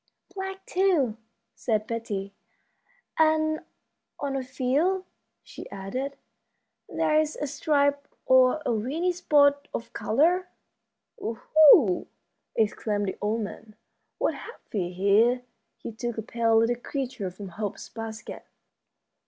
[0.33, 1.17] "Black, too,"
[1.53, 2.33] said Betty;
[3.19, 3.59] "and
[4.19, 5.05] on a few,"
[5.43, 6.17] she added,
[6.89, 10.47] "there's a stripe or a weeny spot of color."
[11.21, 12.07] "Oho!"
[12.55, 13.75] exclaimed the old man,
[14.17, 15.43] "what have we here?"
[15.77, 18.47] He took a pale little creature from Hope's basket.